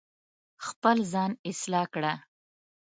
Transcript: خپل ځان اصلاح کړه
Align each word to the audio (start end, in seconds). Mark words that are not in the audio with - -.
خپل 0.67 0.97
ځان 1.11 1.31
اصلاح 1.49 1.85
کړه 1.93 2.13